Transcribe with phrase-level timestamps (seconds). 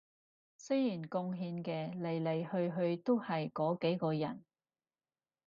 [0.57, 4.43] 雖然貢獻嘅來來去去都係嗰幾個人